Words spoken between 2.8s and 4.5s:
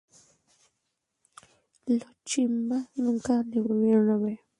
nunca le volvieron a ver.